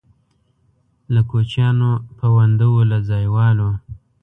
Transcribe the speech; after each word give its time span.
له 1.13 1.21
کوچیانو 1.29 1.91
پونده 2.19 2.65
وو 2.71 2.81
له 2.91 2.97
ځایوالو. 3.09 3.69